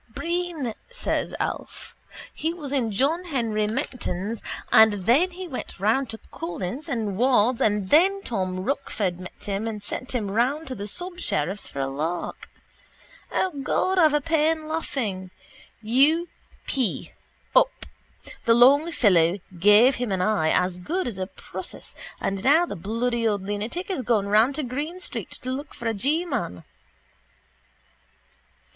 [0.15, 1.95] —Breen, says Alf.
[2.33, 7.61] He was in John Henry Menton's and then he went round to Collis and Ward's
[7.61, 11.85] and then Tom Rochford met him and sent him round to the subsheriff's for a
[11.87, 12.49] lark.
[13.31, 15.29] O God, I've a pain laughing.
[15.83, 16.27] U.
[16.65, 17.11] p:
[17.55, 17.85] up.
[18.45, 22.75] The long fellow gave him an eye as good as a process and now the
[22.75, 26.63] bloody old lunatic is gone round to Green street to look for a G man.